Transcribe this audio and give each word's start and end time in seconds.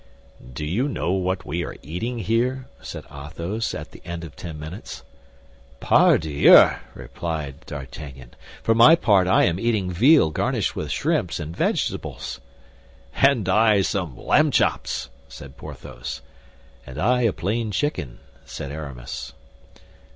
"Do 0.53 0.65
you 0.65 0.87
know 0.87 1.11
what 1.11 1.45
we 1.45 1.63
are 1.63 1.75
eating 1.83 2.17
here?" 2.17 2.65
said 2.81 3.05
Athos, 3.13 3.75
at 3.75 3.91
the 3.91 4.01
end 4.03 4.23
of 4.23 4.35
ten 4.35 4.57
minutes. 4.57 5.03
"Pardieu!" 5.79 6.77
replied 6.95 7.63
D'Artagnan, 7.67 8.33
"for 8.63 8.73
my 8.73 8.95
part, 8.95 9.27
I 9.27 9.43
am 9.43 9.59
eating 9.59 9.91
veal 9.91 10.31
garnished 10.31 10.75
with 10.75 10.89
shrimps 10.89 11.39
and 11.39 11.55
vegetables." 11.55 12.41
"And 13.17 13.47
I 13.47 13.83
some 13.83 14.17
lamb 14.17 14.49
chops," 14.49 15.11
said 15.27 15.55
Porthos. 15.55 16.23
"And 16.83 16.97
I 16.97 17.21
a 17.21 17.31
plain 17.31 17.69
chicken," 17.69 18.17
said 18.43 18.71
Aramis. 18.71 19.33